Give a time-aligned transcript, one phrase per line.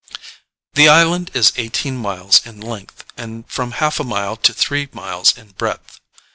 [0.73, 5.37] The island is eighteen miles in length and from half a mile to three miles
[5.37, 5.99] in breadth.